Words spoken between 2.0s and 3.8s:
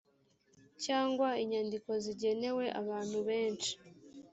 zigenewe abantu benshi